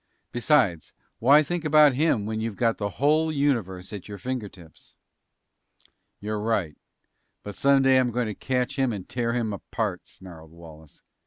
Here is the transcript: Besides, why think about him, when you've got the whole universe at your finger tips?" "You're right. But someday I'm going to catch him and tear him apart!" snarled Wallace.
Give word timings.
Besides, 0.31 0.93
why 1.19 1.43
think 1.43 1.63
about 1.63 1.93
him, 1.93 2.25
when 2.25 2.41
you've 2.41 2.55
got 2.55 2.79
the 2.79 2.89
whole 2.97 3.31
universe 3.31 3.93
at 3.93 4.07
your 4.07 4.17
finger 4.17 4.49
tips?" 4.49 4.95
"You're 6.19 6.39
right. 6.41 6.75
But 7.43 7.53
someday 7.53 7.97
I'm 7.99 8.09
going 8.09 8.25
to 8.25 8.33
catch 8.33 8.77
him 8.77 8.91
and 8.91 9.07
tear 9.07 9.33
him 9.33 9.53
apart!" 9.53 10.07
snarled 10.07 10.53
Wallace. 10.53 11.03